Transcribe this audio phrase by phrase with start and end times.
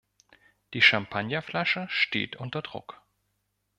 [0.73, 3.03] Die Champagnerflasche steht unter Druck.